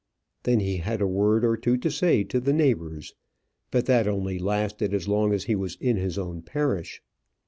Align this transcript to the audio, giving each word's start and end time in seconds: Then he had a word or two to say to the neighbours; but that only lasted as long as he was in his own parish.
Then 0.45 0.59
he 0.61 0.77
had 0.77 0.99
a 0.99 1.05
word 1.05 1.45
or 1.45 1.55
two 1.55 1.77
to 1.77 1.91
say 1.91 2.23
to 2.23 2.39
the 2.39 2.53
neighbours; 2.53 3.13
but 3.69 3.85
that 3.85 4.07
only 4.07 4.39
lasted 4.39 4.95
as 4.95 5.07
long 5.07 5.31
as 5.31 5.43
he 5.43 5.55
was 5.55 5.75
in 5.79 5.97
his 5.97 6.17
own 6.17 6.41
parish. 6.41 7.03